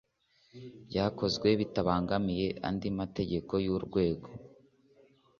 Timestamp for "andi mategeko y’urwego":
2.67-4.27